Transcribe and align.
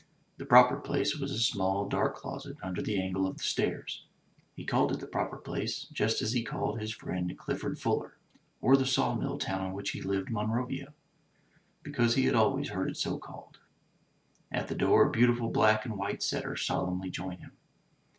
The 0.37 0.47
Proper 0.47 0.77
Place 0.77 1.15
was 1.19 1.29
a 1.29 1.37
small, 1.37 1.87
dark 1.87 2.15
closet 2.15 2.57
under 2.63 2.81
the 2.81 2.99
angle 2.99 3.27
of 3.27 3.37
the 3.37 3.43
stairs. 3.43 4.03
He 4.55 4.65
called 4.65 4.91
it 4.91 4.99
the 4.99 5.05
Proper 5.05 5.37
Place 5.37 5.83
just 5.93 6.23
as 6.23 6.33
he 6.33 6.41
called 6.41 6.79
his 6.79 6.91
friend 6.91 7.37
Clifford 7.37 7.77
Fuller, 7.77 8.17
or 8.61 8.75
the 8.75 8.87
saw 8.87 9.13
mill 9.13 9.37
town 9.37 9.63
in 9.67 9.73
which 9.73 9.91
he 9.91 10.01
lived 10.01 10.31
Monrovia— 10.31 10.95
^because 11.85 12.15
he 12.15 12.23
had 12.25 12.33
always 12.33 12.69
heard 12.69 12.89
it 12.89 12.97
so 12.97 13.19
called. 13.19 13.59
At 14.51 14.69
the 14.69 14.73
door 14.75 15.05
a 15.07 15.11
beautiful 15.11 15.51
black 15.51 15.85
and 15.85 15.95
white 15.95 16.23
setter 16.23 16.55
solemnly 16.57 17.11
joined 17.11 17.41
him. 17.41 17.51